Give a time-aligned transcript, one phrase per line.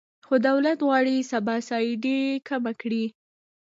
[0.25, 3.05] خو دولت غواړي سبسایډي کمه کړي.